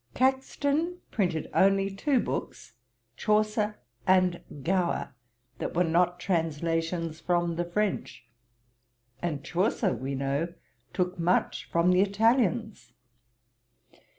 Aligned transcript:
Caxton 0.15 0.97
printed 1.11 1.47
only 1.53 1.91
two 1.91 2.19
books, 2.19 2.73
Chaucer 3.17 3.75
and 4.07 4.41
Gower, 4.63 5.13
that 5.59 5.75
were 5.75 5.83
not 5.83 6.19
translations 6.19 7.19
from 7.19 7.55
the 7.55 7.65
French; 7.65 8.25
and 9.21 9.43
Chaucer, 9.43 9.93
we 9.93 10.15
know, 10.15 10.55
took 10.91 11.19
much 11.19 11.69
from 11.71 11.91
the 11.91 12.01
Italians. 12.01 12.93